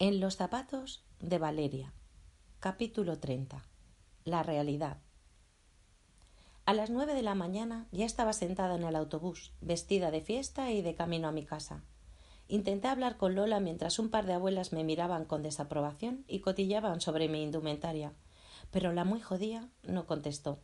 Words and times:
En 0.00 0.20
los 0.20 0.36
zapatos 0.36 1.02
de 1.18 1.40
Valeria. 1.40 1.92
Capítulo 2.60 3.18
30. 3.18 3.64
La 4.24 4.44
realidad. 4.44 4.98
A 6.66 6.72
las 6.72 6.88
nueve 6.88 7.14
de 7.14 7.22
la 7.22 7.34
mañana 7.34 7.88
ya 7.90 8.06
estaba 8.06 8.32
sentada 8.32 8.76
en 8.76 8.84
el 8.84 8.94
autobús, 8.94 9.54
vestida 9.60 10.12
de 10.12 10.20
fiesta 10.20 10.70
y 10.70 10.82
de 10.82 10.94
camino 10.94 11.26
a 11.26 11.32
mi 11.32 11.44
casa. 11.44 11.82
Intenté 12.46 12.86
hablar 12.86 13.16
con 13.16 13.34
Lola 13.34 13.58
mientras 13.58 13.98
un 13.98 14.08
par 14.08 14.26
de 14.26 14.34
abuelas 14.34 14.72
me 14.72 14.84
miraban 14.84 15.24
con 15.24 15.42
desaprobación 15.42 16.24
y 16.28 16.42
cotillaban 16.42 17.00
sobre 17.00 17.28
mi 17.28 17.42
indumentaria, 17.42 18.14
pero 18.70 18.92
la 18.92 19.02
muy 19.04 19.20
jodía 19.20 19.68
no 19.82 20.06
contestó. 20.06 20.60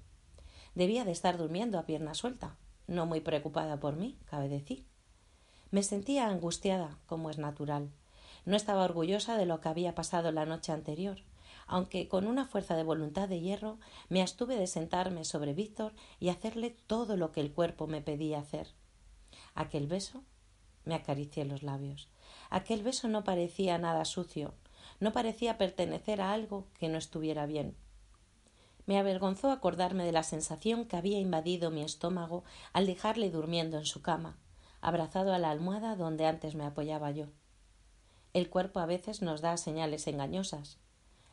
Debía 0.77 1.05
de 1.05 1.11
estar 1.11 1.39
durmiendo 1.39 1.81
a 1.81 1.87
pierna 1.87 2.15
suelta, 2.15 2.57
no 2.87 3.05
muy 3.05 3.21
preocupada 3.21 3.81
por 3.81 3.97
mí, 3.97 4.17
cabe 4.27 4.49
decir. 4.49 4.87
Me 5.73 5.83
sentía 5.83 6.29
angustiada, 6.29 7.01
como 7.07 7.31
es 7.31 7.39
natural 7.39 7.91
no 8.45 8.57
estaba 8.57 8.85
orgullosa 8.85 9.37
de 9.37 9.47
lo 9.47 9.61
que 9.61 9.69
había 9.69 9.95
pasado 9.95 10.33
la 10.33 10.47
noche 10.47 10.73
anterior, 10.73 11.23
aunque 11.67 12.09
con 12.09 12.27
una 12.27 12.47
fuerza 12.47 12.77
de 12.77 12.83
voluntad 12.83 13.29
de 13.29 13.41
hierro 13.41 13.79
me 14.09 14.23
astuve 14.23 14.57
de 14.57 14.67
sentarme 14.67 15.25
sobre 15.25 15.55
Víctor 15.55 15.93
y 16.21 16.29
hacerle 16.29 16.71
todo 16.71 17.17
lo 17.17 17.33
que 17.33 17.41
el 17.41 17.53
cuerpo 17.53 17.87
me 17.87 18.03
pedía 18.03 18.39
hacer. 18.39 18.69
Aquel 19.55 19.87
beso 19.87 20.23
me 20.85 20.95
acaricié 20.95 21.45
los 21.45 21.63
labios. 21.63 22.09
Aquel 22.51 22.83
beso 22.83 23.09
no 23.09 23.25
parecía 23.25 23.79
nada 23.79 24.05
sucio, 24.05 24.55
no 25.01 25.13
parecía 25.13 25.59
pertenecer 25.59 26.21
a 26.21 26.33
algo 26.33 26.67
que 26.79 26.89
no 26.89 26.99
estuviera 26.99 27.47
bien. 27.47 27.77
Me 28.87 28.99
avergonzó 28.99 29.51
acordarme 29.51 30.05
de 30.05 30.13
la 30.13 30.23
sensación 30.23 30.85
que 30.85 30.97
había 30.97 31.19
invadido 31.19 31.71
mi 31.71 31.83
estómago 31.83 32.45
al 32.75 32.87
dejarle 32.87 33.31
durmiendo 33.31 33.79
en 33.79 33.87
su 33.87 34.03
cama, 34.03 34.37
abrazado 34.83 35.33
a 35.33 35.39
la 35.39 35.51
almohada 35.51 35.97
donde 35.97 36.27
antes 36.27 36.55
me 36.55 36.65
apoyaba 36.65 37.11
yo. 37.11 37.29
El 38.35 38.51
cuerpo 38.51 38.81
a 38.81 38.87
veces 38.87 39.23
nos 39.23 39.43
da 39.43 39.57
señales 39.57 40.09
engañosas. 40.09 40.79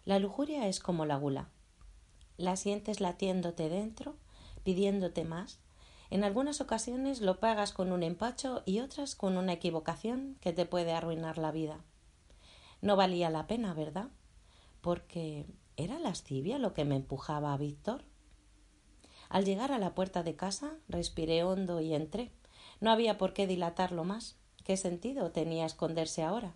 La 0.06 0.20
lujuria 0.20 0.68
es 0.68 0.80
como 0.80 1.08
la 1.08 1.16
gula. 1.16 1.50
La 2.38 2.56
sientes 2.56 3.02
latiéndote 3.02 3.70
dentro, 3.70 4.18
pidiéndote 4.64 5.26
más. 5.26 5.60
En 6.12 6.24
algunas 6.24 6.62
ocasiones 6.62 7.20
lo 7.20 7.40
pagas 7.40 7.74
con 7.74 7.92
un 7.92 8.04
empacho 8.04 8.62
y 8.68 8.82
otras 8.82 9.16
con 9.16 9.38
una 9.38 9.54
equivocación 9.54 10.38
que 10.42 10.54
te 10.54 10.68
puede 10.68 10.94
arruinar 10.94 11.40
la 11.40 11.52
vida. 11.52 11.80
No 12.82 12.96
valía 12.96 13.32
la 13.32 13.48
pena, 13.48 13.74
¿verdad? 13.74 14.10
Porque 14.82 15.48
¿era 15.78 15.98
lascivia 15.98 16.60
lo 16.60 16.76
que 16.76 16.86
me 16.86 16.98
empujaba 16.98 17.52
a 17.54 17.58
Víctor? 17.58 18.04
Al 19.28 19.44
llegar 19.44 19.72
a 19.72 19.80
la 19.80 19.96
puerta 19.96 20.22
de 20.22 20.36
casa, 20.36 20.76
respiré 20.88 21.44
hondo 21.44 21.82
y 21.82 21.96
entré. 21.96 22.32
No 22.80 22.92
había 22.92 23.18
por 23.18 23.34
qué 23.34 23.48
dilatarlo 23.48 24.04
más. 24.04 24.38
¿Qué 24.64 24.78
sentido 24.78 25.32
tenía 25.32 25.66
esconderse 25.66 26.22
ahora? 26.22 26.54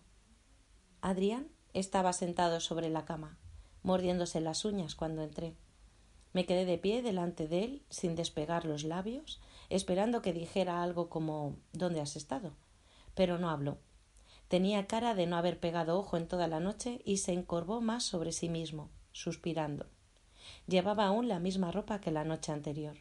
Adrián 1.06 1.50
estaba 1.76 2.14
sentado 2.14 2.60
sobre 2.60 2.90
la 2.90 3.06
cama, 3.06 3.38
mordiéndose 3.84 4.42
las 4.42 4.66
uñas 4.66 4.96
cuando 4.96 5.22
entré. 5.22 5.54
Me 6.34 6.48
quedé 6.48 6.66
de 6.66 6.80
pie 6.80 7.04
delante 7.04 7.48
de 7.48 7.64
él, 7.64 7.84
sin 7.92 8.16
despegar 8.16 8.66
los 8.66 8.84
labios, 8.84 9.40
esperando 9.70 10.24
que 10.24 10.34
dijera 10.34 10.82
algo 10.82 11.08
como 11.08 11.58
¿Dónde 11.74 12.02
has 12.02 12.16
estado? 12.16 12.54
Pero 13.14 13.38
no 13.38 13.52
habló. 13.52 13.78
Tenía 14.48 14.88
cara 14.88 15.14
de 15.14 15.28
no 15.28 15.38
haber 15.38 15.60
pegado 15.60 16.00
ojo 16.00 16.18
en 16.18 16.28
toda 16.28 16.48
la 16.48 16.60
noche 16.60 17.04
y 17.06 17.18
se 17.18 17.34
encorvó 17.34 17.82
más 17.82 18.04
sobre 18.04 18.32
sí 18.32 18.50
mismo, 18.50 18.90
suspirando. 19.12 19.86
Llevaba 20.66 21.06
aún 21.06 21.28
la 21.28 21.38
misma 21.38 21.72
ropa 21.72 22.02
que 22.02 22.10
la 22.10 22.24
noche 22.24 22.52
anterior. 22.52 22.98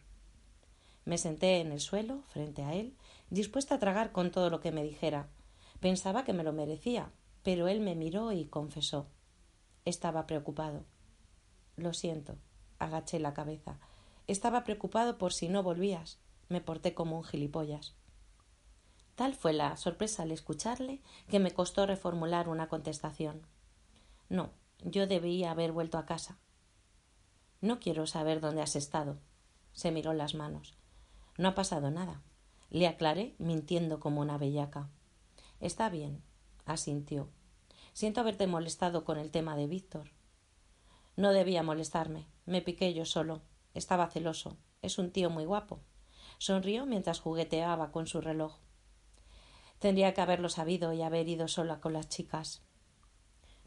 Me 1.07 1.17
senté 1.17 1.63
en 1.63 1.73
el 1.73 1.81
suelo, 1.81 2.21
frente 2.29 2.65
a 2.65 2.75
él, 2.75 2.99
dispuesta 3.31 3.77
a 3.77 3.79
tragar 3.79 4.13
con 4.13 4.31
todo 4.31 4.51
lo 4.51 4.61
que 4.61 4.73
me 4.73 4.85
dijera. 4.85 5.31
Pensaba 5.81 6.25
que 6.25 6.35
me 6.35 6.45
lo 6.45 6.53
merecía, 6.53 7.11
pero 7.45 7.69
él 7.69 7.81
me 7.81 7.95
miró 7.95 8.33
y 8.33 8.47
confesó. 8.47 9.07
Estaba 9.85 10.27
preocupado. 10.27 10.85
Lo 11.77 11.93
siento. 11.93 12.39
Agaché 12.79 13.21
la 13.21 13.35
cabeza. 13.35 13.79
Estaba 14.27 14.65
preocupado 14.65 15.19
por 15.19 15.33
si 15.33 15.49
no 15.49 15.63
volvías. 15.63 16.19
Me 16.49 16.61
porté 16.61 16.95
como 16.95 17.19
un 17.19 17.25
gilipollas. 17.25 17.95
Tal 19.15 19.35
fue 19.35 19.53
la 19.53 19.77
sorpresa 19.77 20.23
al 20.23 20.33
escucharle 20.33 21.03
que 21.29 21.39
me 21.39 21.53
costó 21.53 21.87
reformular 21.87 22.49
una 22.49 22.69
contestación. 22.69 23.47
No, 24.29 24.51
yo 24.83 25.07
debía 25.07 25.51
haber 25.51 25.71
vuelto 25.71 25.99
a 25.99 26.07
casa. 26.07 26.39
No 27.61 27.79
quiero 27.79 28.07
saber 28.07 28.41
dónde 28.41 28.63
has 28.63 28.75
estado. 28.75 29.19
Se 29.73 29.93
miró 29.93 30.15
las 30.15 30.35
manos. 30.35 30.77
No 31.37 31.49
ha 31.49 31.55
pasado 31.55 31.91
nada. 31.91 32.23
Le 32.71 32.89
aclaré, 32.89 33.37
mintiendo 33.39 34.01
como 34.01 34.23
una 34.23 34.39
bellaca. 34.39 34.89
Está 35.61 35.91
bien, 35.91 36.23
asintió. 36.65 37.29
Siento 37.93 38.21
haberte 38.21 38.47
molestado 38.47 39.05
con 39.05 39.19
el 39.19 39.31
tema 39.31 39.57
de 39.57 39.67
Víctor. 39.67 40.11
No 41.17 41.33
debía 41.33 41.63
molestarme. 41.63 42.27
Me 42.45 42.61
piqué 42.61 42.93
yo 42.93 43.05
solo. 43.05 43.43
Estaba 43.73 44.09
celoso. 44.09 44.57
Es 44.83 44.99
un 44.99 45.11
tío 45.11 45.31
muy 45.31 45.45
guapo. 45.45 45.81
Sonrió 46.39 46.87
mientras 46.87 47.21
jugueteaba 47.21 47.93
con 47.93 48.07
su 48.07 48.21
reloj. 48.21 48.57
Tendría 49.79 50.15
que 50.15 50.21
haberlo 50.21 50.49
sabido 50.49 50.93
y 50.93 51.03
haber 51.03 51.29
ido 51.29 51.47
sola 51.47 51.81
con 51.81 51.93
las 51.93 52.09
chicas. 52.09 52.63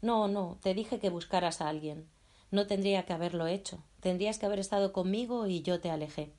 No, 0.00 0.28
no, 0.28 0.58
te 0.62 0.74
dije 0.74 0.98
que 0.98 1.10
buscaras 1.10 1.60
a 1.60 1.68
alguien. 1.68 2.08
No 2.50 2.66
tendría 2.66 3.04
que 3.04 3.12
haberlo 3.12 3.46
hecho. 3.46 3.82
Tendrías 4.00 4.38
que 4.38 4.46
haber 4.46 4.58
estado 4.58 4.92
conmigo 4.92 5.46
y 5.46 5.62
yo 5.62 5.80
te 5.80 5.90
alejé. 5.90 6.32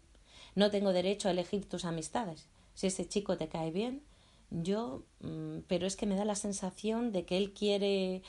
No 0.55 0.71
tengo 0.71 0.93
derecho 0.93 1.27
a 1.27 1.31
elegir 1.31 1.67
tus 1.67 1.85
amistades. 1.85 2.49
Si 2.73 2.87
ese 2.87 3.07
chico 3.07 3.37
te 3.37 3.49
cae 3.49 3.71
bien, 3.71 4.03
yo, 4.51 5.03
mm, 5.21 5.59
pero 5.67 5.85
es 5.85 5.95
que 5.95 6.05
me 6.05 6.15
da 6.15 6.25
la 6.25 6.35
sensación 6.35 7.11
de 7.11 7.25
que 7.25 7.37
él 7.37 7.53
quiere. 7.53 8.23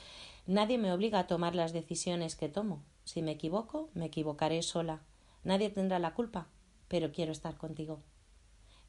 Nadie 0.45 0.77
me 0.77 0.91
obliga 0.91 1.19
a 1.19 1.27
tomar 1.27 1.55
las 1.55 1.73
decisiones 1.73 2.35
que 2.35 2.49
tomo. 2.49 2.83
Si 3.03 3.21
me 3.21 3.31
equivoco, 3.31 3.89
me 3.93 4.05
equivocaré 4.05 4.61
sola. 4.61 5.01
Nadie 5.43 5.69
tendrá 5.69 5.99
la 5.99 6.13
culpa, 6.13 6.47
pero 6.87 7.11
quiero 7.11 7.31
estar 7.31 7.57
contigo. 7.57 8.01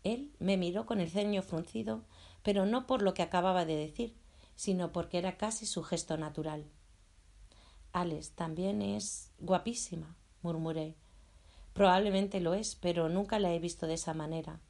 Él 0.04 0.32
me 0.38 0.56
miró 0.56 0.86
con 0.86 1.00
el 1.00 1.10
ceño 1.10 1.42
fruncido, 1.42 2.04
pero 2.42 2.66
no 2.66 2.86
por 2.86 3.02
lo 3.02 3.14
que 3.14 3.22
acababa 3.22 3.64
de 3.64 3.76
decir, 3.76 4.14
sino 4.56 4.92
porque 4.92 5.18
era 5.18 5.36
casi 5.36 5.64
su 5.66 5.82
gesto 5.82 6.16
natural. 6.16 6.64
Alex 7.92 8.30
también 8.30 8.82
es 8.82 9.30
guapísima, 9.38 10.16
murmuré. 10.42 10.96
Probablemente 11.72 12.40
lo 12.40 12.54
es, 12.54 12.74
pero 12.74 13.08
nunca 13.08 13.38
la 13.38 13.52
he 13.52 13.58
visto 13.58 13.86
de 13.86 13.94
esa 13.94 14.14
manera. 14.14 14.60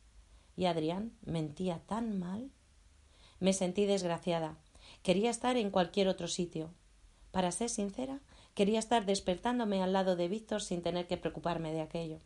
Y 0.57 0.67
Adrián 0.67 1.13
mentía 1.23 1.81
tan 1.87 2.19
mal. 2.19 2.51
Me 3.41 3.53
sentí 3.53 3.87
desgraciada. 3.87 4.57
Quería 5.03 5.31
estar 5.31 5.57
en 5.57 5.71
cualquier 5.71 6.09
otro 6.09 6.29
sitio. 6.29 6.71
Para 7.31 7.51
ser 7.51 7.71
sincera, 7.71 8.21
quería 8.55 8.79
estar 8.79 9.07
despertándome 9.07 9.83
al 9.83 9.93
lado 9.93 10.17
de 10.17 10.29
Víctor 10.29 10.63
sin 10.63 10.83
tener 10.83 11.07
que 11.07 11.17
preocuparme 11.17 11.73
de 11.73 11.81
aquello. 11.81 12.21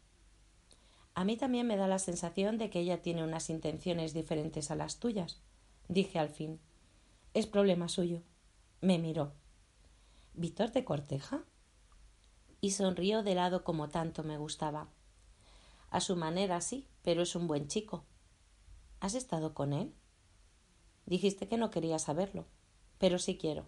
A 1.14 1.24
mí 1.24 1.36
también 1.36 1.66
me 1.66 1.76
da 1.76 1.88
la 1.88 1.98
sensación 1.98 2.58
de 2.58 2.68
que 2.68 2.80
ella 2.80 3.00
tiene 3.00 3.24
unas 3.24 3.48
intenciones 3.48 4.12
diferentes 4.12 4.70
a 4.70 4.76
las 4.76 4.98
tuyas, 4.98 5.40
dije 5.88 6.18
al 6.18 6.28
fin. 6.28 6.60
Es 7.32 7.46
problema 7.46 7.88
suyo. 7.88 8.22
Me 8.80 8.98
miró. 8.98 9.32
¿Víctor 10.34 10.70
te 10.70 10.84
corteja? 10.84 11.44
Y 12.60 12.72
sonrió 12.72 13.22
de 13.22 13.34
lado 13.34 13.64
como 13.64 13.88
tanto 13.88 14.24
me 14.24 14.36
gustaba. 14.36 14.88
A 15.90 16.00
su 16.00 16.16
manera 16.16 16.60
sí, 16.60 16.86
pero 17.02 17.22
es 17.22 17.34
un 17.34 17.46
buen 17.46 17.68
chico. 17.68 18.04
¿Has 19.00 19.14
estado 19.14 19.54
con 19.54 19.72
él? 19.72 19.94
Dijiste 21.04 21.48
que 21.48 21.56
no 21.56 21.70
quería 21.70 21.98
saberlo, 21.98 22.46
pero 22.98 23.18
sí 23.18 23.36
quiero. 23.36 23.66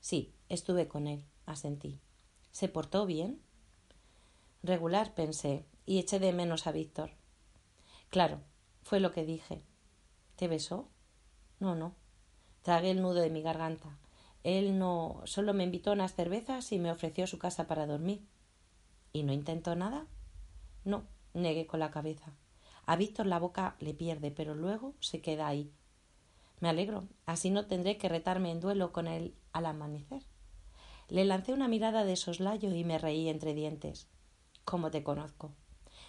Sí, 0.00 0.34
estuve 0.48 0.88
con 0.88 1.06
él, 1.06 1.24
asentí. 1.46 2.00
¿Se 2.50 2.68
portó 2.68 3.06
bien? 3.06 3.40
Regular, 4.62 5.14
pensé, 5.14 5.64
y 5.86 5.98
eché 5.98 6.18
de 6.18 6.32
menos 6.32 6.66
a 6.66 6.72
Víctor. 6.72 7.12
Claro, 8.10 8.40
fue 8.82 9.00
lo 9.00 9.12
que 9.12 9.24
dije. 9.24 9.62
¿Te 10.36 10.48
besó? 10.48 10.88
No, 11.60 11.74
no. 11.74 11.94
Tragué 12.62 12.90
el 12.90 13.00
nudo 13.00 13.20
de 13.20 13.30
mi 13.30 13.42
garganta. 13.42 13.98
Él 14.44 14.78
no 14.78 15.22
solo 15.24 15.54
me 15.54 15.64
invitó 15.64 15.90
a 15.90 15.94
unas 15.94 16.14
cervezas 16.14 16.72
y 16.72 16.78
me 16.78 16.90
ofreció 16.90 17.26
su 17.26 17.38
casa 17.38 17.66
para 17.66 17.86
dormir. 17.86 18.26
¿Y 19.12 19.22
no 19.22 19.32
intentó 19.32 19.74
nada? 19.74 20.06
No, 20.84 21.04
negué 21.34 21.66
con 21.66 21.80
la 21.80 21.90
cabeza. 21.90 22.32
A 22.88 22.96
Víctor 22.96 23.26
la 23.26 23.38
boca 23.38 23.76
le 23.80 23.92
pierde, 23.92 24.30
pero 24.30 24.54
luego 24.54 24.94
se 25.00 25.20
queda 25.20 25.46
ahí. 25.46 25.70
Me 26.58 26.70
alegro, 26.70 27.06
así 27.26 27.50
no 27.50 27.66
tendré 27.66 27.98
que 27.98 28.08
retarme 28.08 28.50
en 28.50 28.60
duelo 28.60 28.92
con 28.92 29.06
él 29.06 29.34
al 29.52 29.66
amanecer. 29.66 30.22
Le 31.10 31.26
lancé 31.26 31.52
una 31.52 31.68
mirada 31.68 32.06
de 32.06 32.16
soslayo 32.16 32.74
y 32.74 32.84
me 32.84 32.96
reí 32.96 33.28
entre 33.28 33.52
dientes. 33.52 34.08
¿Cómo 34.64 34.90
te 34.90 35.02
conozco? 35.02 35.52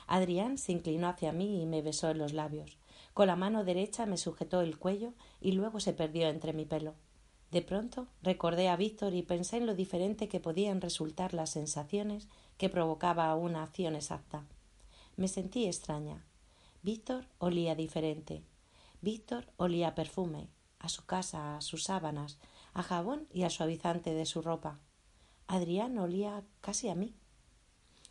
Adrián 0.08 0.58
se 0.58 0.72
inclinó 0.72 1.10
hacia 1.10 1.34
mí 1.34 1.62
y 1.62 1.66
me 1.66 1.82
besó 1.82 2.12
en 2.12 2.18
los 2.18 2.32
labios. 2.32 2.78
Con 3.14 3.28
la 3.28 3.36
mano 3.36 3.66
derecha 3.66 4.06
me 4.06 4.16
sujetó 4.16 4.62
el 4.62 4.78
cuello 4.78 5.12
y 5.42 5.52
luego 5.52 5.82
se 5.82 5.92
perdió 5.92 6.30
entre 6.30 6.54
mi 6.54 6.64
pelo. 6.64 6.96
De 7.52 7.62
pronto 7.62 8.08
recordé 8.24 8.70
a 8.70 8.78
Víctor 8.78 9.14
y 9.16 9.22
pensé 9.22 9.58
en 9.58 9.66
lo 9.66 9.76
diferente 9.76 10.30
que 10.30 10.40
podían 10.40 10.80
resultar 10.80 11.34
las 11.34 11.50
sensaciones 11.50 12.30
que 12.58 12.70
provocaba 12.70 13.36
una 13.36 13.64
acción 13.64 13.98
exacta. 13.98 14.46
Me 15.18 15.28
sentí 15.28 15.66
extraña. 15.66 16.24
Víctor 16.82 17.26
olía 17.40 17.76
diferente. 17.76 18.44
Víctor 19.02 19.52
olía 19.58 19.90
a 19.90 19.96
perfume, 19.96 20.48
a 20.80 20.88
su 20.88 21.06
casa, 21.06 21.58
a 21.58 21.62
sus 21.62 21.84
sábanas, 21.84 22.40
a 22.74 22.84
jabón 22.84 23.28
y 23.34 23.44
al 23.44 23.52
suavizante 23.52 24.14
de 24.14 24.26
su 24.26 24.42
ropa. 24.42 24.80
Adrián 25.48 25.98
olía 25.98 26.44
casi 26.62 26.88
a 26.88 26.96
mí. 26.96 27.16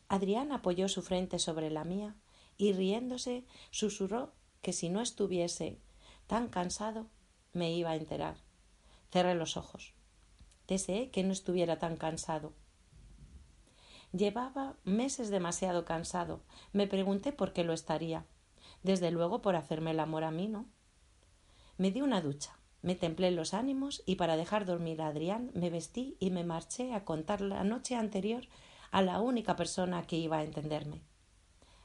Adrián 0.09 0.53
apoyó 0.53 0.89
su 0.89 1.01
frente 1.01 1.39
sobre 1.39 1.71
la 1.71 1.85
mía 1.85 2.17
y 2.59 2.73
riéndose 2.73 3.47
susurró 3.71 4.33
que 4.61 4.75
si 4.75 4.91
no 4.91 5.01
estuviese 5.01 5.79
tan 6.27 6.49
cansado 6.49 7.07
me 7.55 7.73
iba 7.73 7.91
a 7.91 7.97
enterar. 7.97 8.37
Cerré 9.11 9.35
los 9.35 9.57
ojos. 9.57 9.95
Deseé 10.67 11.11
que 11.11 11.25
no 11.25 11.33
estuviera 11.33 11.79
tan 11.79 11.97
cansado. 11.97 12.53
Llevaba 14.13 14.77
meses 14.85 15.31
demasiado 15.31 15.87
cansado. 15.87 16.43
Me 16.75 16.87
pregunté 16.87 17.33
por 17.33 17.55
qué 17.55 17.65
lo 17.65 17.73
estaría. 17.73 18.27
Desde 18.89 19.11
luego 19.11 19.43
por 19.43 19.55
hacerme 19.55 19.91
el 19.91 20.01
amor 20.01 20.25
a 20.25 20.31
mí, 20.31 20.49
¿no? 20.49 20.65
Me 21.77 21.91
di 21.91 22.01
una 22.01 22.23
ducha, 22.23 22.57
me 22.81 22.95
templé 22.95 23.31
los 23.31 23.53
ánimos 23.53 24.03
y 24.07 24.15
para 24.15 24.39
dejar 24.39 24.65
dormir 24.65 25.03
a 25.03 25.09
Adrián 25.09 25.51
me 25.53 25.69
vestí 25.69 26.17
y 26.21 26.31
me 26.31 26.43
marché 26.43 26.95
a 26.95 27.05
contar 27.05 27.43
la 27.43 27.65
noche 27.65 27.97
anterior 27.97 28.45
a 28.91 29.03
la 29.03 29.21
única 29.21 29.57
persona 29.57 30.07
que 30.07 30.17
iba 30.17 30.39
a 30.39 30.43
entenderme. 30.43 31.03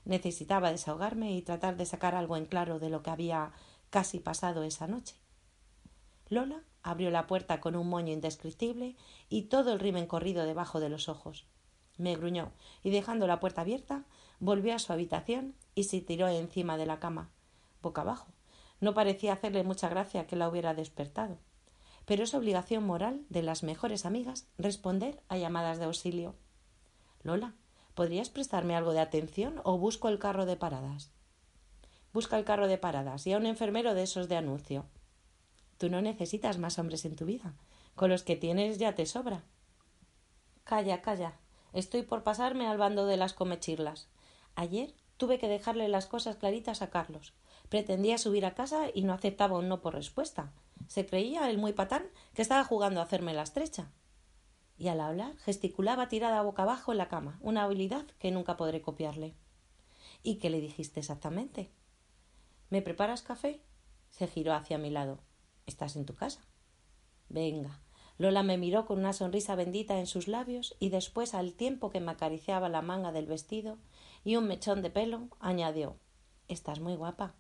Necesitaba 0.06 0.72
desahogarme 0.72 1.34
y 1.34 1.42
tratar 1.42 1.76
de 1.76 1.86
sacar 1.86 2.16
algo 2.16 2.38
en 2.38 2.46
claro 2.46 2.80
de 2.80 2.90
lo 2.90 3.04
que 3.04 3.10
había 3.10 3.52
casi 3.90 4.22
pasado 4.22 4.64
esa 4.64 4.88
noche. 4.88 5.18
Lola 6.30 6.64
abrió 6.84 7.12
la 7.12 7.28
puerta 7.28 7.60
con 7.60 7.76
un 7.76 7.90
moño 7.90 8.14
indescriptible 8.14 8.96
y 9.28 9.42
todo 9.50 9.74
el 9.74 9.82
rimen 9.82 10.08
corrido 10.08 10.46
debajo 10.46 10.80
de 10.80 10.88
los 10.88 11.10
ojos. 11.10 11.48
Me 11.98 12.16
gruñó 12.16 12.54
y 12.82 12.92
dejando 12.92 13.28
la 13.28 13.42
puerta 13.42 13.60
abierta 13.60 14.06
volvió 14.40 14.76
a 14.76 14.80
su 14.80 14.94
habitación 14.94 15.56
y 15.76 15.86
se 15.86 16.02
tiró 16.02 16.28
encima 16.28 16.78
de 16.78 16.86
la 16.86 17.00
cama, 17.00 17.30
boca 17.82 18.02
abajo. 18.02 18.28
No 18.80 18.94
parecía 18.94 19.34
hacerle 19.34 19.64
mucha 19.64 19.90
gracia 19.90 20.28
que 20.28 20.36
la 20.36 20.50
hubiera 20.50 20.74
despertado. 20.74 21.38
Pero 22.06 22.24
es 22.24 22.34
obligación 22.34 22.86
moral 22.86 23.26
de 23.30 23.44
las 23.44 23.64
mejores 23.64 24.06
amigas 24.06 24.48
responder 24.58 25.22
a 25.30 25.38
llamadas 25.38 25.80
de 25.80 25.86
auxilio. 25.86 26.36
Lola, 27.22 27.54
¿podrías 27.94 28.30
prestarme 28.30 28.76
algo 28.76 28.92
de 28.92 29.00
atención 29.00 29.62
o 29.64 29.78
busco 29.78 30.10
el 30.10 30.20
carro 30.20 30.46
de 30.46 30.58
paradas? 30.58 31.12
Busca 32.12 32.38
el 32.38 32.44
carro 32.44 32.68
de 32.68 32.78
paradas 32.78 33.26
y 33.26 33.34
a 33.34 33.38
un 33.38 33.46
enfermero 33.46 33.94
de 33.94 34.04
esos 34.04 34.28
de 34.28 34.36
anuncio. 34.36 34.86
Tú 35.78 35.90
no 35.90 36.02
necesitas 36.02 36.58
más 36.58 36.78
hombres 36.78 37.06
en 37.06 37.16
tu 37.16 37.26
vida. 37.26 37.54
Con 37.96 38.10
los 38.10 38.24
que 38.24 38.36
tienes 38.36 38.78
ya 38.78 38.96
te 38.96 39.06
sobra. 39.06 39.44
Calla, 40.64 41.02
calla. 41.02 41.34
Estoy 41.74 42.04
por 42.04 42.24
pasarme 42.24 42.68
al 42.68 42.78
bando 42.78 43.06
de 43.06 43.18
las 43.18 43.34
comechirlas. 43.34 44.08
Ayer 44.56 44.94
tuve 45.18 45.40
que 45.40 45.48
dejarle 45.48 45.88
las 45.88 46.06
cosas 46.06 46.36
claritas 46.36 46.82
a 46.82 46.90
Carlos. 46.90 47.34
Pretendía 47.70 48.18
subir 48.18 48.46
a 48.46 48.54
casa 48.54 48.88
y 48.94 49.04
no 49.04 49.14
aceptaba 49.14 49.58
un 49.58 49.68
no 49.68 49.82
por 49.82 49.94
respuesta. 49.94 50.52
Se 50.88 51.06
creía 51.06 51.50
el 51.50 51.58
muy 51.58 51.74
patán 51.74 52.06
que 52.34 52.42
estaba 52.42 52.64
jugando 52.64 53.00
a 53.00 53.04
hacerme 53.04 53.34
la 53.34 53.44
estrecha. 53.44 53.92
Y 54.78 54.88
al 54.88 55.00
hablar 55.00 55.36
gesticulaba 55.38 56.10
tirada 56.10 56.42
boca 56.42 56.64
abajo 56.64 56.92
en 56.92 56.98
la 56.98 57.08
cama, 57.08 57.40
una 57.42 57.64
habilidad 57.64 58.06
que 58.20 58.32
nunca 58.32 58.58
podré 58.58 58.82
copiarle. 58.82 59.36
¿Y 60.24 60.36
qué 60.36 60.50
le 60.50 60.62
dijiste 60.62 61.00
exactamente? 61.00 61.72
¿Me 62.70 62.82
preparas 62.82 63.22
café? 63.22 63.62
Se 64.10 64.28
giró 64.28 64.54
hacia 64.54 64.78
mi 64.78 64.90
lado. 64.90 65.20
¿Estás 65.66 65.96
en 65.96 66.06
tu 66.06 66.16
casa? 66.16 66.42
Venga. 67.30 67.80
Lola 68.18 68.44
me 68.44 68.58
miró 68.58 68.86
con 68.86 69.00
una 69.00 69.14
sonrisa 69.14 69.56
bendita 69.56 70.00
en 70.00 70.08
sus 70.08 70.28
labios 70.28 70.76
y 70.80 70.90
después, 70.90 71.34
al 71.34 71.54
tiempo 71.54 71.90
que 71.90 72.00
me 72.00 72.12
acariciaba 72.12 72.70
la 72.70 72.82
manga 72.82 73.12
del 73.12 73.26
vestido 73.26 73.80
y 74.24 74.36
un 74.36 74.48
mechón 74.48 74.82
de 74.82 74.90
pelo, 74.90 75.30
añadió 75.40 75.98
Estás 76.48 76.80
muy 76.80 76.96
guapa. 76.96 77.36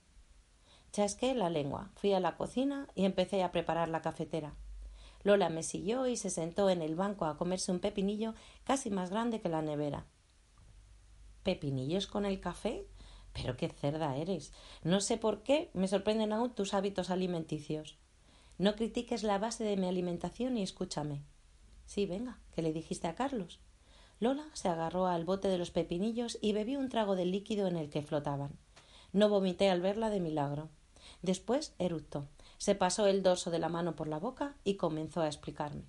Chasqué 0.91 1.33
la 1.33 1.49
lengua, 1.49 1.91
fui 1.95 2.13
a 2.13 2.19
la 2.19 2.37
cocina 2.37 2.87
y 2.95 3.05
empecé 3.05 3.43
a 3.43 3.51
preparar 3.51 3.89
la 3.89 4.01
cafetera. 4.01 4.55
Lola 5.23 5.49
me 5.49 5.63
siguió 5.63 6.07
y 6.07 6.17
se 6.17 6.29
sentó 6.29 6.69
en 6.69 6.81
el 6.81 6.95
banco 6.95 7.25
a 7.25 7.37
comerse 7.37 7.71
un 7.71 7.79
pepinillo 7.79 8.33
casi 8.63 8.89
más 8.89 9.09
grande 9.09 9.41
que 9.41 9.49
la 9.49 9.61
nevera. 9.61 10.05
¿Pepinillos 11.43 12.07
con 12.07 12.25
el 12.25 12.39
café? 12.39 12.87
Pero 13.33 13.57
qué 13.57 13.69
cerda 13.69 14.15
eres. 14.15 14.53
No 14.83 15.01
sé 15.01 15.17
por 15.17 15.43
qué 15.43 15.71
me 15.73 15.87
sorprenden 15.87 16.31
aún 16.31 16.53
tus 16.53 16.73
hábitos 16.73 17.09
alimenticios. 17.09 17.97
No 18.57 18.75
critiques 18.75 19.23
la 19.23 19.39
base 19.39 19.63
de 19.63 19.77
mi 19.77 19.87
alimentación 19.87 20.57
y 20.57 20.63
escúchame. 20.63 21.23
Sí, 21.85 22.05
venga, 22.05 22.39
¿qué 22.53 22.61
le 22.61 22.71
dijiste 22.71 23.07
a 23.07 23.15
Carlos? 23.15 23.59
Lola 24.19 24.45
se 24.53 24.69
agarró 24.69 25.07
al 25.07 25.25
bote 25.25 25.47
de 25.47 25.57
los 25.57 25.71
pepinillos 25.71 26.37
y 26.41 26.53
bebió 26.53 26.79
un 26.79 26.89
trago 26.89 27.15
del 27.15 27.31
líquido 27.31 27.67
en 27.67 27.77
el 27.77 27.89
que 27.89 28.01
flotaban. 28.01 28.51
No 29.11 29.29
vomité 29.29 29.69
al 29.69 29.81
verla 29.81 30.09
de 30.09 30.19
milagro. 30.19 30.69
Después 31.21 31.73
eructó, 31.79 32.27
se 32.57 32.75
pasó 32.75 33.07
el 33.07 33.23
dorso 33.23 33.51
de 33.51 33.59
la 33.59 33.69
mano 33.69 33.95
por 33.95 34.07
la 34.07 34.19
boca 34.19 34.55
y 34.63 34.75
comenzó 34.75 35.21
a 35.21 35.27
explicarme. 35.27 35.83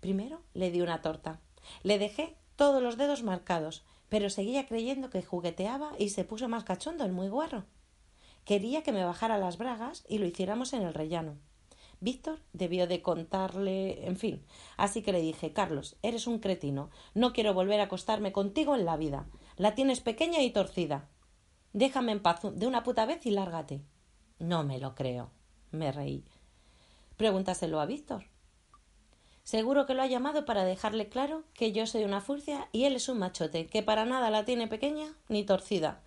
Primero 0.00 0.40
le 0.54 0.70
di 0.70 0.80
una 0.80 1.02
torta. 1.02 1.40
Le 1.82 1.98
dejé 1.98 2.36
todos 2.56 2.82
los 2.82 2.96
dedos 2.96 3.22
marcados, 3.22 3.84
pero 4.08 4.30
seguía 4.30 4.66
creyendo 4.66 5.10
que 5.10 5.22
jugueteaba 5.22 5.92
y 5.98 6.10
se 6.10 6.24
puso 6.24 6.48
más 6.48 6.64
cachondo 6.64 7.04
el 7.04 7.12
muy 7.12 7.28
guarro. 7.28 7.64
Quería 8.44 8.82
que 8.82 8.92
me 8.92 9.04
bajara 9.04 9.38
las 9.38 9.56
bragas 9.56 10.04
y 10.08 10.18
lo 10.18 10.26
hiciéramos 10.26 10.72
en 10.72 10.82
el 10.82 10.94
rellano. 10.94 11.36
Víctor 12.04 12.38
debió 12.52 12.86
de 12.86 13.00
contarle, 13.00 14.06
en 14.06 14.16
fin. 14.18 14.44
Así 14.76 15.00
que 15.00 15.10
le 15.10 15.22
dije 15.22 15.54
Carlos, 15.54 15.96
eres 16.02 16.26
un 16.26 16.38
cretino. 16.38 16.90
No 17.14 17.32
quiero 17.32 17.54
volver 17.54 17.80
a 17.80 17.84
acostarme 17.84 18.30
contigo 18.30 18.76
en 18.76 18.84
la 18.84 18.98
vida. 18.98 19.26
La 19.56 19.74
tienes 19.74 20.00
pequeña 20.00 20.42
y 20.42 20.50
torcida. 20.50 21.08
Déjame 21.72 22.12
en 22.12 22.20
paz 22.20 22.40
de 22.42 22.66
una 22.66 22.82
puta 22.82 23.06
vez 23.06 23.24
y 23.24 23.30
lárgate. 23.30 23.80
No 24.38 24.64
me 24.64 24.78
lo 24.78 24.94
creo. 24.94 25.30
Me 25.70 25.92
reí. 25.92 26.24
Pregúntaselo 27.16 27.80
a 27.80 27.86
Víctor. 27.86 28.24
Seguro 29.42 29.86
que 29.86 29.94
lo 29.94 30.02
ha 30.02 30.06
llamado 30.06 30.44
para 30.44 30.64
dejarle 30.64 31.08
claro 31.08 31.44
que 31.54 31.72
yo 31.72 31.86
soy 31.86 32.04
una 32.04 32.20
furcia 32.20 32.68
y 32.70 32.84
él 32.84 32.96
es 32.96 33.08
un 33.08 33.18
machote, 33.18 33.66
que 33.66 33.82
para 33.82 34.04
nada 34.04 34.28
la 34.28 34.44
tiene 34.44 34.68
pequeña 34.68 35.14
ni 35.30 35.42
torcida. 35.42 36.02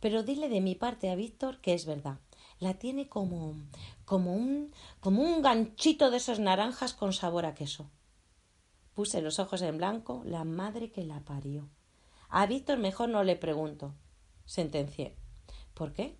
Pero 0.00 0.24
dile 0.24 0.48
de 0.48 0.60
mi 0.60 0.74
parte 0.74 1.08
a 1.08 1.14
Víctor 1.14 1.60
que 1.60 1.74
es 1.74 1.86
verdad 1.86 2.18
la 2.60 2.74
tiene 2.74 3.08
como 3.08 3.56
como 4.04 4.34
un 4.34 4.72
como 5.00 5.22
un 5.22 5.42
ganchito 5.42 6.10
de 6.10 6.18
esas 6.18 6.38
naranjas 6.38 6.94
con 6.94 7.12
sabor 7.12 7.46
a 7.46 7.54
queso. 7.54 7.90
Puse 8.94 9.22
los 9.22 9.38
ojos 9.38 9.62
en 9.62 9.78
blanco, 9.78 10.22
la 10.24 10.44
madre 10.44 10.92
que 10.92 11.04
la 11.04 11.20
parió. 11.20 11.68
A 12.28 12.46
Víctor 12.46 12.78
mejor 12.78 13.08
no 13.08 13.24
le 13.24 13.34
pregunto. 13.36 13.94
Sentencié. 14.44 15.16
¿Por 15.74 15.92
qué? 15.92 16.18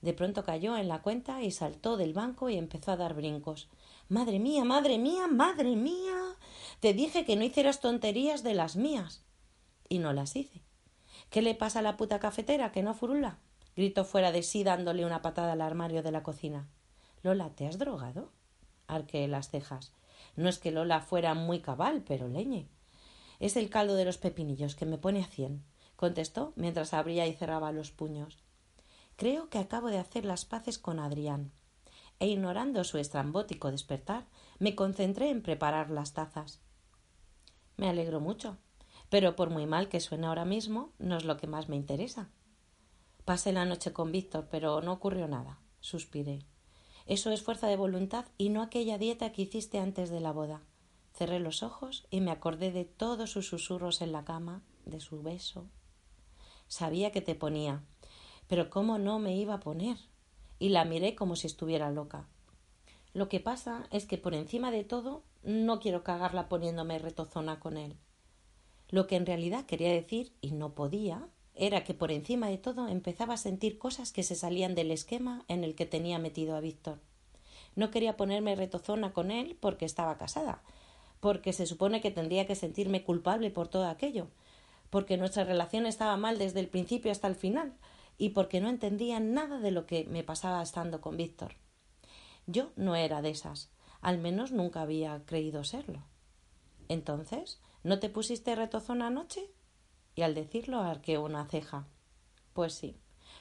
De 0.00 0.12
pronto 0.12 0.44
cayó 0.44 0.76
en 0.76 0.88
la 0.88 1.02
cuenta 1.02 1.42
y 1.42 1.50
saltó 1.50 1.96
del 1.96 2.14
banco 2.14 2.48
y 2.48 2.56
empezó 2.56 2.92
a 2.92 2.96
dar 2.96 3.14
brincos. 3.14 3.68
Madre 4.08 4.38
mía, 4.38 4.64
madre 4.64 4.98
mía, 4.98 5.26
madre 5.26 5.76
mía. 5.76 6.36
Te 6.80 6.94
dije 6.94 7.24
que 7.24 7.36
no 7.36 7.44
hicieras 7.44 7.80
tonterías 7.80 8.42
de 8.42 8.54
las 8.54 8.76
mías. 8.76 9.22
Y 9.88 9.98
no 9.98 10.12
las 10.12 10.36
hice. 10.36 10.62
¿Qué 11.28 11.42
le 11.42 11.54
pasa 11.54 11.80
a 11.80 11.82
la 11.82 11.96
puta 11.96 12.18
cafetera 12.18 12.72
que 12.72 12.82
no 12.82 12.94
furula? 12.94 13.38
Gritó 13.80 14.04
fuera 14.04 14.30
de 14.30 14.42
sí 14.42 14.62
dándole 14.62 15.06
una 15.06 15.22
patada 15.22 15.52
al 15.52 15.62
armario 15.62 16.02
de 16.02 16.12
la 16.12 16.22
cocina. 16.22 16.68
Lola, 17.22 17.48
¿te 17.56 17.66
has 17.66 17.78
drogado? 17.78 18.30
arqué 18.86 19.26
las 19.26 19.48
cejas. 19.48 19.94
No 20.36 20.50
es 20.50 20.58
que 20.58 20.70
Lola 20.70 21.00
fuera 21.00 21.32
muy 21.32 21.60
cabal, 21.60 22.02
pero 22.06 22.28
leñe. 22.28 22.68
Es 23.38 23.56
el 23.56 23.70
caldo 23.70 23.94
de 23.94 24.04
los 24.04 24.18
pepinillos 24.18 24.74
que 24.74 24.84
me 24.84 24.98
pone 24.98 25.22
a 25.22 25.26
cien, 25.28 25.64
contestó 25.96 26.52
mientras 26.56 26.92
abría 26.92 27.26
y 27.26 27.32
cerraba 27.32 27.72
los 27.72 27.90
puños. 27.90 28.36
Creo 29.16 29.48
que 29.48 29.56
acabo 29.56 29.88
de 29.88 29.96
hacer 29.96 30.26
las 30.26 30.44
paces 30.44 30.78
con 30.78 30.98
Adrián. 30.98 31.50
E 32.18 32.26
ignorando 32.28 32.84
su 32.84 32.98
estrambótico 32.98 33.70
despertar, 33.70 34.26
me 34.58 34.74
concentré 34.74 35.30
en 35.30 35.40
preparar 35.40 35.88
las 35.88 36.12
tazas. 36.12 36.60
Me 37.78 37.88
alegro 37.88 38.20
mucho, 38.20 38.58
pero 39.08 39.36
por 39.36 39.48
muy 39.48 39.64
mal 39.64 39.88
que 39.88 40.00
suene 40.00 40.26
ahora 40.26 40.44
mismo, 40.44 40.92
no 40.98 41.16
es 41.16 41.24
lo 41.24 41.38
que 41.38 41.46
más 41.46 41.70
me 41.70 41.76
interesa. 41.76 42.28
Pasé 43.30 43.52
la 43.52 43.64
noche 43.64 43.92
con 43.92 44.10
Víctor, 44.10 44.48
pero 44.50 44.82
no 44.82 44.90
ocurrió 44.90 45.28
nada. 45.28 45.60
Suspiré. 45.78 46.40
Eso 47.06 47.30
es 47.30 47.44
fuerza 47.44 47.68
de 47.68 47.76
voluntad 47.76 48.24
y 48.38 48.48
no 48.48 48.60
aquella 48.60 48.98
dieta 48.98 49.30
que 49.30 49.42
hiciste 49.42 49.78
antes 49.78 50.10
de 50.10 50.18
la 50.18 50.32
boda. 50.32 50.62
Cerré 51.14 51.38
los 51.38 51.62
ojos 51.62 52.08
y 52.10 52.22
me 52.22 52.32
acordé 52.32 52.72
de 52.72 52.84
todos 52.84 53.30
sus 53.30 53.46
susurros 53.46 54.02
en 54.02 54.10
la 54.10 54.24
cama, 54.24 54.64
de 54.84 54.98
su 54.98 55.22
beso. 55.22 55.68
Sabía 56.66 57.12
que 57.12 57.20
te 57.20 57.36
ponía, 57.36 57.84
pero 58.48 58.68
cómo 58.68 58.98
no 58.98 59.20
me 59.20 59.36
iba 59.36 59.54
a 59.54 59.60
poner. 59.60 59.96
Y 60.58 60.70
la 60.70 60.84
miré 60.84 61.14
como 61.14 61.36
si 61.36 61.46
estuviera 61.46 61.88
loca. 61.92 62.26
Lo 63.12 63.28
que 63.28 63.38
pasa 63.38 63.86
es 63.92 64.06
que 64.06 64.18
por 64.18 64.34
encima 64.34 64.72
de 64.72 64.82
todo 64.82 65.22
no 65.44 65.78
quiero 65.78 66.02
cagarla 66.02 66.48
poniéndome 66.48 66.98
retozona 66.98 67.60
con 67.60 67.76
él. 67.76 67.96
Lo 68.88 69.06
que 69.06 69.14
en 69.14 69.24
realidad 69.24 69.66
quería 69.66 69.92
decir, 69.92 70.32
y 70.40 70.50
no 70.50 70.74
podía, 70.74 71.28
era 71.60 71.84
que 71.84 71.92
por 71.92 72.10
encima 72.10 72.48
de 72.48 72.56
todo 72.56 72.88
empezaba 72.88 73.34
a 73.34 73.36
sentir 73.36 73.78
cosas 73.78 74.12
que 74.12 74.22
se 74.22 74.34
salían 74.34 74.74
del 74.74 74.90
esquema 74.90 75.44
en 75.46 75.62
el 75.62 75.74
que 75.74 75.84
tenía 75.84 76.18
metido 76.18 76.56
a 76.56 76.60
Víctor. 76.60 76.98
No 77.76 77.90
quería 77.90 78.16
ponerme 78.16 78.56
retozona 78.56 79.12
con 79.12 79.30
él 79.30 79.58
porque 79.60 79.84
estaba 79.84 80.16
casada, 80.16 80.62
porque 81.20 81.52
se 81.52 81.66
supone 81.66 82.00
que 82.00 82.10
tendría 82.10 82.46
que 82.46 82.54
sentirme 82.54 83.04
culpable 83.04 83.50
por 83.50 83.68
todo 83.68 83.86
aquello, 83.86 84.28
porque 84.88 85.18
nuestra 85.18 85.44
relación 85.44 85.84
estaba 85.84 86.16
mal 86.16 86.38
desde 86.38 86.60
el 86.60 86.66
principio 86.66 87.12
hasta 87.12 87.28
el 87.28 87.34
final, 87.34 87.74
y 88.16 88.30
porque 88.30 88.62
no 88.62 88.70
entendía 88.70 89.20
nada 89.20 89.60
de 89.60 89.70
lo 89.70 89.84
que 89.84 90.04
me 90.04 90.24
pasaba 90.24 90.62
estando 90.62 91.02
con 91.02 91.18
Víctor. 91.18 91.56
Yo 92.46 92.72
no 92.74 92.96
era 92.96 93.20
de 93.20 93.30
esas, 93.30 93.70
al 94.00 94.16
menos 94.16 94.50
nunca 94.50 94.80
había 94.80 95.22
creído 95.26 95.62
serlo. 95.64 96.04
Entonces, 96.88 97.60
¿no 97.84 97.98
te 97.98 98.08
pusiste 98.08 98.54
retozona 98.56 99.08
anoche? 99.08 99.50
Y 100.20 100.22
al 100.22 100.34
decirlo 100.34 100.80
arqueé 100.80 101.16
una 101.16 101.46
ceja. 101.46 101.86
Pues 102.52 102.74
sí, 102.74 102.94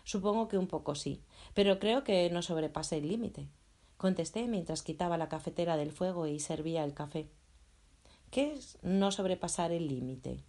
supongo 0.05 0.47
que 0.47 0.57
un 0.57 0.67
poco 0.67 0.95
sí, 0.95 1.21
pero 1.53 1.77
creo 1.77 2.05
que 2.05 2.29
no 2.29 2.41
sobrepasé 2.41 2.99
el 2.99 3.09
límite. 3.09 3.49
Contesté 3.97 4.47
mientras 4.47 4.81
quitaba 4.81 5.17
la 5.17 5.27
cafetera 5.27 5.75
del 5.75 5.91
fuego 5.91 6.25
y 6.25 6.39
servía 6.39 6.85
el 6.85 6.93
café. 6.93 7.27
¿Qué 8.31 8.53
es 8.53 8.77
no 8.81 9.11
sobrepasar 9.11 9.73
el 9.73 9.89
límite? 9.89 10.41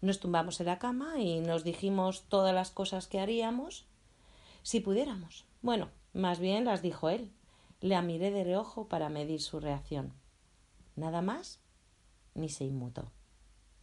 Nos 0.00 0.18
tumbamos 0.18 0.58
en 0.58 0.66
la 0.66 0.80
cama 0.80 1.20
y 1.20 1.38
nos 1.38 1.62
dijimos 1.62 2.24
todas 2.28 2.52
las 2.52 2.72
cosas 2.72 3.06
que 3.06 3.20
haríamos 3.20 3.86
si 4.64 4.80
pudiéramos. 4.80 5.44
Bueno, 5.62 5.90
más 6.12 6.40
bien 6.40 6.64
las 6.64 6.82
dijo 6.82 7.08
él. 7.08 7.30
Le 7.80 8.02
miré 8.02 8.32
de 8.32 8.42
reojo 8.42 8.88
para 8.88 9.08
medir 9.10 9.40
su 9.40 9.60
reacción. 9.60 10.12
¿Nada 10.96 11.22
más? 11.22 11.60
Ni 12.34 12.48
se 12.48 12.64
inmutó. 12.64 13.12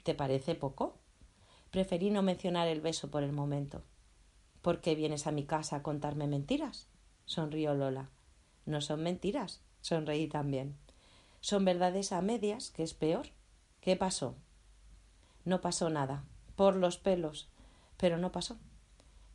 ¿Te 0.03 0.13
parece 0.13 0.53
poco? 0.53 0.97
Preferí 1.77 2.09
no 2.09 2.23
mencionar 2.23 2.67
el 2.67 2.81
beso 2.81 3.11
por 3.11 3.21
el 3.21 3.33
momento. 3.33 3.83
¿Por 4.63 4.81
qué 4.81 4.95
vienes 4.95 5.27
a 5.27 5.31
mi 5.31 5.43
casa 5.43 5.75
a 5.75 5.83
contarme 5.83 6.25
mentiras? 6.25 6.87
sonrió 7.25 7.75
Lola. 7.75 8.09
No 8.65 8.81
son 8.81 9.03
mentiras, 9.03 9.61
sonreí 9.81 10.27
también. 10.27 10.75
Son 11.39 11.65
verdades 11.65 12.13
a 12.13 12.23
medias, 12.23 12.71
que 12.71 12.81
es 12.81 12.95
peor. 12.95 13.27
¿Qué 13.79 13.95
pasó? 13.95 14.33
No 15.45 15.61
pasó 15.61 15.91
nada, 15.91 16.23
por 16.55 16.75
los 16.75 16.97
pelos, 16.97 17.47
pero 17.97 18.17
no 18.17 18.31
pasó. 18.31 18.57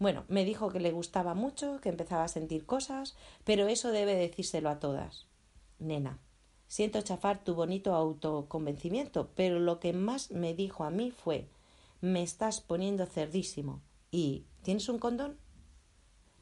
Bueno, 0.01 0.25
me 0.27 0.45
dijo 0.45 0.69
que 0.69 0.81
le 0.81 0.91
gustaba 0.91 1.35
mucho, 1.35 1.81
que 1.81 1.91
empezaba 1.91 2.25
a 2.25 2.29
sentir 2.29 2.67
cosas, 2.67 3.15
pero 3.45 3.69
eso 3.69 3.93
debe 3.93 4.17
decírselo 4.17 4.69
a 4.69 4.81
todas. 4.81 5.27
Nena, 5.79 6.19
siento 6.67 7.03
chafar 7.03 7.45
tu 7.45 7.55
bonito 7.55 7.95
autoconvencimiento, 7.95 9.31
pero 9.37 9.61
lo 9.61 9.79
que 9.79 9.93
más 9.93 10.33
me 10.33 10.55
dijo 10.55 10.83
a 10.83 10.91
mí 10.91 11.13
fue 11.13 11.47
me 12.03 12.23
estás 12.23 12.61
poniendo 12.61 13.07
cerdísimo. 13.07 13.81
¿Y 14.11 14.45
tienes 14.63 14.89
un 14.89 14.99
condón? 14.99 15.39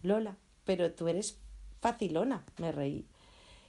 Lola, 0.02 0.38
pero 0.64 0.92
tú 0.92 1.06
eres 1.06 1.38
facilona, 1.80 2.44
me 2.58 2.72
reí. 2.72 3.06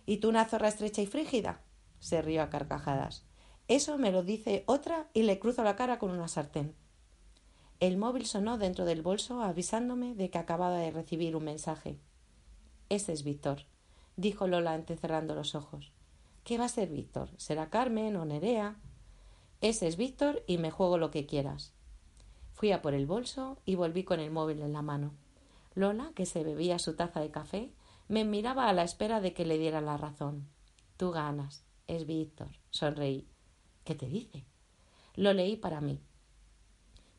¿Y 0.05 0.17
tú 0.17 0.29
una 0.29 0.45
zorra 0.45 0.69
estrecha 0.69 1.01
y 1.01 1.05
frígida? 1.05 1.61
se 1.99 2.21
rió 2.21 2.41
a 2.41 2.49
carcajadas. 2.49 3.25
Eso 3.67 3.97
me 3.97 4.11
lo 4.11 4.23
dice 4.23 4.63
otra 4.65 5.09
y 5.13 5.23
le 5.23 5.37
cruzo 5.37 5.63
la 5.63 5.75
cara 5.75 5.99
con 5.99 6.09
una 6.09 6.27
sartén. 6.27 6.75
El 7.79 7.97
móvil 7.97 8.25
sonó 8.25 8.57
dentro 8.57 8.85
del 8.85 9.01
bolso 9.01 9.41
avisándome 9.41 10.15
de 10.15 10.29
que 10.29 10.37
acababa 10.37 10.77
de 10.77 10.91
recibir 10.91 11.35
un 11.35 11.43
mensaje. 11.43 11.99
Ese 12.89 13.11
es 13.11 13.23
Víctor, 13.23 13.65
dijo 14.15 14.47
Lola 14.47 14.75
entrecerrando 14.75 15.35
los 15.35 15.55
ojos. 15.55 15.91
¿Qué 16.45 16.57
va 16.57 16.65
a 16.65 16.69
ser 16.69 16.89
Víctor? 16.89 17.29
¿Será 17.37 17.69
Carmen 17.69 18.15
o 18.15 18.25
Nerea? 18.25 18.79
Ese 19.59 19.87
es 19.87 19.97
Víctor 19.97 20.43
y 20.47 20.57
me 20.57 20.71
juego 20.71 20.97
lo 20.97 21.11
que 21.11 21.25
quieras. 21.25 21.73
Fui 22.53 22.71
a 22.71 22.81
por 22.81 22.93
el 22.93 23.05
bolso 23.05 23.57
y 23.65 23.75
volví 23.75 24.03
con 24.03 24.19
el 24.19 24.31
móvil 24.31 24.61
en 24.61 24.73
la 24.73 24.81
mano. 24.81 25.13
Lola, 25.73 26.11
que 26.15 26.25
se 26.25 26.43
bebía 26.43 26.79
su 26.79 26.95
taza 26.95 27.21
de 27.21 27.31
café, 27.31 27.73
me 28.07 28.25
miraba 28.25 28.67
a 28.67 28.73
la 28.73 28.83
espera 28.83 29.21
de 29.21 29.33
que 29.33 29.45
le 29.45 29.57
diera 29.57 29.81
la 29.81 29.97
razón. 29.97 30.49
Tú 30.97 31.11
ganas. 31.11 31.63
Es 31.87 32.05
Víctor. 32.05 32.49
Sonreí. 32.69 33.27
¿Qué 33.83 33.95
te 33.95 34.07
dice? 34.07 34.45
Lo 35.15 35.33
leí 35.33 35.57
para 35.57 35.81
mí. 35.81 36.01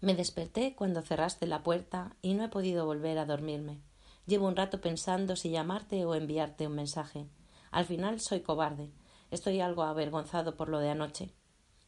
Me 0.00 0.14
desperté 0.14 0.74
cuando 0.74 1.02
cerraste 1.02 1.46
la 1.46 1.62
puerta 1.62 2.16
y 2.22 2.34
no 2.34 2.44
he 2.44 2.48
podido 2.48 2.86
volver 2.86 3.18
a 3.18 3.26
dormirme. 3.26 3.80
Llevo 4.26 4.48
un 4.48 4.56
rato 4.56 4.80
pensando 4.80 5.36
si 5.36 5.50
llamarte 5.50 6.04
o 6.04 6.14
enviarte 6.14 6.66
un 6.66 6.74
mensaje. 6.74 7.26
Al 7.70 7.84
final 7.84 8.20
soy 8.20 8.40
cobarde. 8.40 8.92
Estoy 9.30 9.60
algo 9.60 9.82
avergonzado 9.82 10.56
por 10.56 10.68
lo 10.68 10.78
de 10.78 10.90
anoche. 10.90 11.32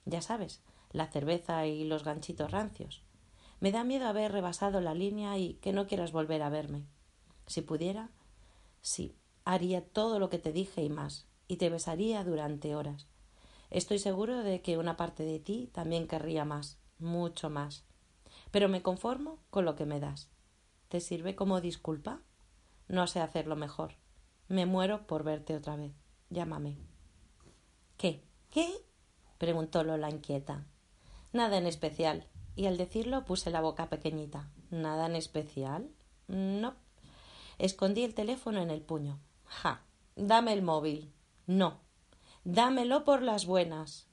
Ya 0.04 0.20
sabes, 0.20 0.62
la 0.92 1.06
cerveza 1.06 1.66
y 1.66 1.84
los 1.84 2.04
ganchitos 2.04 2.50
rancios. 2.50 3.02
Me 3.64 3.72
da 3.72 3.82
miedo 3.82 4.06
haber 4.06 4.30
rebasado 4.30 4.82
la 4.82 4.92
línea 4.92 5.38
y 5.38 5.54
que 5.54 5.72
no 5.72 5.86
quieras 5.86 6.12
volver 6.12 6.42
a 6.42 6.50
verme. 6.50 6.84
Si 7.46 7.62
pudiera, 7.62 8.10
sí, 8.82 9.16
haría 9.46 9.82
todo 9.82 10.18
lo 10.18 10.28
que 10.28 10.38
te 10.38 10.52
dije 10.52 10.82
y 10.82 10.90
más, 10.90 11.26
y 11.48 11.56
te 11.56 11.70
besaría 11.70 12.22
durante 12.24 12.76
horas. 12.76 13.06
Estoy 13.70 13.98
seguro 13.98 14.42
de 14.42 14.60
que 14.60 14.76
una 14.76 14.98
parte 14.98 15.22
de 15.22 15.38
ti 15.38 15.70
también 15.72 16.08
querría 16.08 16.44
más, 16.44 16.78
mucho 16.98 17.48
más. 17.48 17.86
Pero 18.50 18.68
me 18.68 18.82
conformo 18.82 19.38
con 19.48 19.64
lo 19.64 19.76
que 19.76 19.86
me 19.86 19.98
das. 19.98 20.28
¿Te 20.88 21.00
sirve 21.00 21.34
como 21.34 21.62
disculpa? 21.62 22.20
No 22.86 23.06
sé 23.06 23.20
hacerlo 23.20 23.56
mejor. 23.56 23.94
Me 24.46 24.66
muero 24.66 25.06
por 25.06 25.24
verte 25.24 25.56
otra 25.56 25.76
vez. 25.76 25.94
Llámame. 26.28 26.76
¿Qué? 27.96 28.22
¿Qué? 28.50 28.70
preguntó 29.38 29.84
Lola 29.84 30.10
inquieta. 30.10 30.66
Nada 31.32 31.56
en 31.56 31.66
especial. 31.66 32.28
Y 32.56 32.66
al 32.66 32.76
decirlo 32.76 33.24
puse 33.24 33.50
la 33.50 33.60
boca 33.60 33.88
pequeñita. 33.88 34.50
¿Nada 34.70 35.06
en 35.06 35.16
especial? 35.16 35.90
No. 36.28 36.74
Escondí 37.58 38.04
el 38.04 38.14
teléfono 38.14 38.60
en 38.60 38.70
el 38.70 38.82
puño. 38.82 39.18
Ja. 39.44 39.82
Dame 40.16 40.52
el 40.52 40.62
móvil. 40.62 41.12
No. 41.46 41.80
Dámelo 42.44 43.04
por 43.04 43.22
las 43.22 43.46
buenas. 43.46 44.06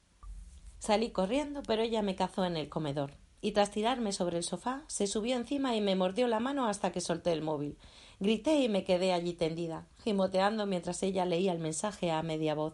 Salí 0.79 1.11
corriendo, 1.11 1.61
pero 1.63 1.83
ella 1.83 2.01
me 2.01 2.15
cazó 2.15 2.43
en 2.43 2.57
el 2.57 2.67
comedor, 2.67 3.13
y 3.39 3.51
tras 3.51 3.69
tirarme 3.69 4.13
sobre 4.13 4.37
el 4.37 4.43
sofá, 4.43 4.83
se 4.87 5.05
subió 5.05 5.35
encima 5.35 5.75
y 5.75 5.81
me 5.81 5.95
mordió 5.95 6.27
la 6.27 6.39
mano 6.39 6.65
hasta 6.65 6.91
que 6.91 7.01
solté 7.01 7.33
el 7.33 7.43
móvil. 7.43 7.77
Grité 8.19 8.59
y 8.61 8.69
me 8.69 8.83
quedé 8.83 9.13
allí 9.13 9.33
tendida, 9.33 9.87
gimoteando 10.03 10.65
mientras 10.65 11.03
ella 11.03 11.25
leía 11.25 11.51
el 11.51 11.59
mensaje 11.59 12.11
a 12.11 12.23
media 12.23 12.55
voz. 12.55 12.73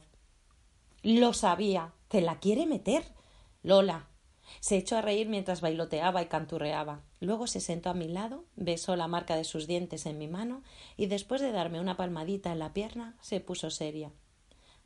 Lo 1.03 1.33
sabía. 1.33 1.93
¿Te 2.07 2.21
la 2.21 2.39
quiere 2.39 2.65
meter? 2.65 3.03
Lola. 3.63 4.07
Se 4.59 4.77
echó 4.77 4.97
a 4.97 5.01
reír 5.01 5.29
mientras 5.29 5.61
bailoteaba 5.61 6.21
y 6.21 6.27
canturreaba. 6.27 7.01
Luego 7.19 7.47
se 7.47 7.59
sentó 7.59 7.89
a 7.89 7.93
mi 7.93 8.07
lado, 8.07 8.45
besó 8.55 8.95
la 8.95 9.07
marca 9.07 9.35
de 9.35 9.43
sus 9.43 9.67
dientes 9.67 10.05
en 10.05 10.17
mi 10.17 10.27
mano 10.27 10.63
y 10.95 11.07
después 11.07 11.41
de 11.41 11.51
darme 11.51 11.79
una 11.79 11.97
palmadita 11.97 12.51
en 12.51 12.59
la 12.59 12.73
pierna, 12.73 13.17
se 13.21 13.39
puso 13.39 13.69
seria. 13.69 14.11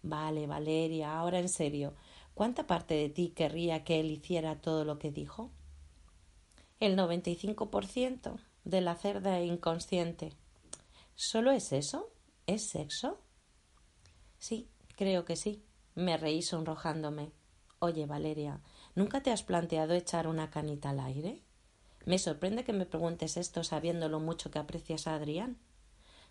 Vale, 0.04 0.48
Valeria, 0.48 1.18
ahora 1.18 1.40
en 1.40 1.50
serio, 1.50 1.94
¿cuánta 2.34 2.66
parte 2.66 2.96
de 2.96 3.10
ti 3.10 3.30
querría 3.30 3.84
que 3.84 4.00
él 4.00 4.12
hiciera 4.12 4.60
todo 4.62 4.84
lo 4.84 4.98
que 4.98 5.12
dijo? 5.12 5.52
El 6.80 6.96
noventa 6.96 7.30
y 7.30 7.36
cinco 7.36 7.70
por 7.70 7.86
ciento 7.86 8.40
de 8.64 8.82
la 8.82 8.96
cerda 8.96 9.42
inconsciente. 9.42 10.34
¿Solo 11.16 11.52
es 11.52 11.72
eso? 11.72 12.12
¿Es 12.48 12.70
sexo? 12.70 13.22
Sí, 14.40 14.70
creo 14.96 15.24
que 15.24 15.36
sí. 15.36 15.64
Me 15.94 16.18
reí 16.18 16.42
sonrojándome. 16.42 17.32
Oye, 17.80 18.06
Valeria, 18.06 18.62
¿nunca 18.96 19.22
te 19.22 19.32
has 19.32 19.44
planteado 19.44 19.94
echar 19.94 20.28
una 20.28 20.50
canita 20.50 20.90
al 20.90 21.00
aire? 21.00 21.42
Me 22.06 22.18
sorprende 22.18 22.64
que 22.64 22.74
me 22.74 22.86
preguntes 22.86 23.38
esto 23.38 23.64
sabiendo 23.64 24.10
lo 24.10 24.20
mucho 24.20 24.50
que 24.52 24.60
aprecias 24.60 25.08
a 25.08 25.16
Adrián. 25.16 25.58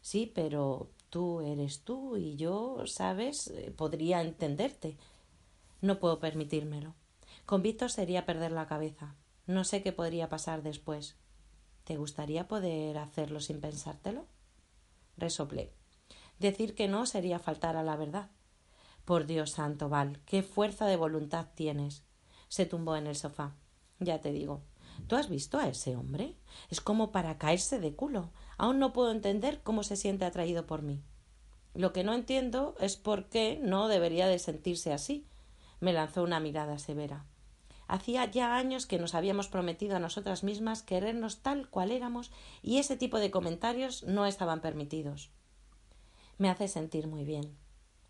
Sí, 0.02 0.30
pero 0.34 0.90
tú 1.10 1.40
eres 1.42 1.82
tú 1.82 2.16
y 2.16 2.36
yo, 2.36 2.86
sabes, 2.86 3.48
eh, 3.48 3.70
podría 3.76 4.20
entenderte. 4.20 4.96
No 5.80 5.98
puedo 5.98 6.18
permitírmelo. 6.18 6.94
Con 7.46 7.62
Víctor 7.62 7.90
sería 7.90 8.26
perder 8.26 8.52
la 8.52 8.66
cabeza. 8.66 9.14
No 9.46 9.64
sé 9.64 9.82
qué 9.82 9.92
podría 9.92 10.28
pasar 10.28 10.62
después. 10.62 11.16
¿Te 11.84 11.96
gustaría 11.96 12.48
poder 12.48 12.98
hacerlo 12.98 13.40
sin 13.40 13.60
pensártelo? 13.60 14.26
Resoplé. 15.16 15.72
Decir 16.38 16.74
que 16.74 16.88
no 16.88 17.06
sería 17.06 17.38
faltar 17.38 17.76
a 17.76 17.82
la 17.82 17.96
verdad. 17.96 18.30
Por 19.04 19.26
Dios 19.26 19.50
santo, 19.50 19.88
Val, 19.88 20.20
qué 20.24 20.42
fuerza 20.42 20.86
de 20.86 20.96
voluntad 20.96 21.48
tienes. 21.54 22.02
Se 22.50 22.66
tumbó 22.66 22.96
en 22.96 23.06
el 23.06 23.14
sofá. 23.14 23.54
Ya 24.00 24.20
te 24.20 24.32
digo. 24.32 24.60
¿Tú 25.06 25.14
has 25.14 25.28
visto 25.28 25.56
a 25.58 25.68
ese 25.68 25.94
hombre? 25.94 26.34
Es 26.68 26.80
como 26.80 27.12
para 27.12 27.38
caerse 27.38 27.78
de 27.78 27.94
culo. 27.94 28.32
Aún 28.58 28.80
no 28.80 28.92
puedo 28.92 29.12
entender 29.12 29.60
cómo 29.62 29.84
se 29.84 29.94
siente 29.94 30.24
atraído 30.24 30.66
por 30.66 30.82
mí. 30.82 31.00
Lo 31.74 31.92
que 31.92 32.02
no 32.02 32.12
entiendo 32.12 32.74
es 32.80 32.96
por 32.96 33.28
qué 33.28 33.60
no 33.62 33.86
debería 33.86 34.26
de 34.26 34.40
sentirse 34.40 34.92
así. 34.92 35.28
Me 35.78 35.92
lanzó 35.92 36.24
una 36.24 36.40
mirada 36.40 36.80
severa. 36.80 37.24
Hacía 37.86 38.28
ya 38.28 38.56
años 38.56 38.84
que 38.84 38.98
nos 38.98 39.14
habíamos 39.14 39.46
prometido 39.46 39.94
a 39.94 40.00
nosotras 40.00 40.42
mismas 40.42 40.82
querernos 40.82 41.42
tal 41.42 41.70
cual 41.70 41.92
éramos 41.92 42.32
y 42.62 42.78
ese 42.78 42.96
tipo 42.96 43.20
de 43.20 43.30
comentarios 43.30 44.02
no 44.02 44.26
estaban 44.26 44.60
permitidos. 44.60 45.30
Me 46.36 46.50
hace 46.50 46.66
sentir 46.66 47.06
muy 47.06 47.24
bien. 47.24 47.56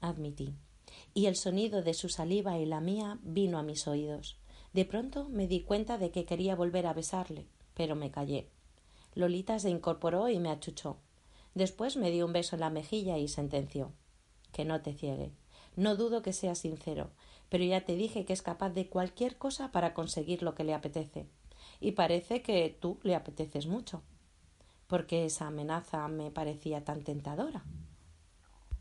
admití. 0.01 0.57
Y 1.15 1.27
el 1.27 1.37
sonido 1.37 1.83
de 1.83 1.95
su 1.95 2.09
saliva 2.09 2.59
y 2.59 2.67
la 2.67 2.81
mía 2.81 3.19
vino 3.23 3.59
a 3.59 3.63
mis 3.63 3.87
oídos. 3.89 4.39
De 4.73 4.85
pronto 4.85 5.29
me 5.29 5.49
di 5.49 5.63
cuenta 5.63 5.99
de 5.99 6.11
que 6.11 6.25
quería 6.25 6.55
volver 6.55 6.87
a 6.87 6.95
besarle, 6.95 7.47
pero 7.75 7.97
me 7.97 8.11
callé. 8.11 8.49
Lolita 9.15 9.59
se 9.59 9.71
incorporó 9.71 10.29
y 10.29 10.39
me 10.39 10.51
achuchó. 10.51 10.99
Después 11.55 11.97
me 11.97 12.11
dio 12.11 12.27
un 12.27 12.33
beso 12.33 12.55
en 12.55 12.61
la 12.61 12.71
mejilla 12.71 13.19
y 13.19 13.27
sentenció 13.27 13.93
que 14.53 14.65
no 14.65 14.81
te 14.83 14.95
ciegue. 14.95 15.33
No 15.77 15.97
dudo 15.97 16.23
que 16.23 16.33
sea 16.33 16.55
sincero, 16.55 17.11
pero 17.49 17.65
ya 17.65 17.85
te 17.85 17.97
dije 17.97 18.25
que 18.25 18.33
es 18.33 18.43
capaz 18.43 18.71
de 18.71 18.89
cualquier 18.89 19.37
cosa 19.37 19.73
para 19.73 19.95
conseguir 19.95 20.43
lo 20.43 20.55
que 20.55 20.65
le 20.65 20.75
apetece. 20.75 21.27
Y 21.81 21.93
parece 21.93 22.43
que 22.43 22.77
tú 22.81 22.99
le 23.03 23.15
apeteces 23.15 23.67
mucho. 23.67 24.03
porque 24.91 25.25
esa 25.25 25.47
amenaza 25.47 26.09
me 26.09 26.33
parecía 26.33 26.83
tan 26.85 27.05
tentadora? 27.05 27.65